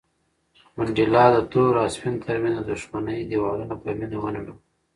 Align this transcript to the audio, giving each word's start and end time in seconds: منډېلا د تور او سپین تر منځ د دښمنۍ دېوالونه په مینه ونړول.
منډېلا 0.75 1.25
د 1.33 1.37
تور 1.51 1.73
او 1.81 1.87
سپین 1.95 2.15
تر 2.25 2.35
منځ 2.43 2.55
د 2.57 2.61
دښمنۍ 2.71 3.19
دېوالونه 3.31 3.75
په 3.81 3.89
مینه 3.99 4.17
ونړول. 4.21 4.59